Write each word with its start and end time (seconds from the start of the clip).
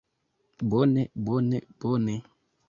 Bone, 0.69 1.03
bone, 1.25 1.59
bone... 1.79 2.15